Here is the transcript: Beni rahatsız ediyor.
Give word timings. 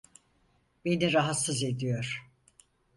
Beni 0.85 1.13
rahatsız 1.13 1.63
ediyor. 1.63 2.25